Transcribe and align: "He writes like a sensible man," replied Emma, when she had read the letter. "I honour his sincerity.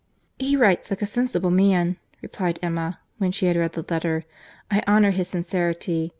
"He 0.39 0.55
writes 0.57 0.89
like 0.89 1.03
a 1.03 1.05
sensible 1.05 1.51
man," 1.51 1.97
replied 2.23 2.57
Emma, 2.63 2.99
when 3.19 3.31
she 3.31 3.45
had 3.45 3.55
read 3.55 3.73
the 3.73 3.85
letter. 3.87 4.25
"I 4.71 4.81
honour 4.87 5.11
his 5.11 5.27
sincerity. 5.27 6.09